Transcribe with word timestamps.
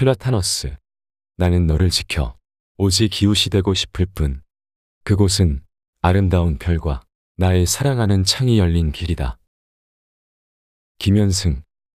플라타너스. 0.00 0.74
나는 1.36 1.66
너를 1.66 1.90
지켜 1.90 2.34
오직 2.78 3.22
이웃이 3.22 3.50
되고 3.50 3.74
싶을 3.74 4.06
뿐. 4.06 4.42
그곳은 5.04 5.62
아름다운 6.00 6.56
별과 6.56 7.02
나의 7.36 7.66
사랑하는 7.66 8.24
창이 8.24 8.58
열린 8.58 8.92
길이다. 8.92 9.36
김현승 11.00 11.62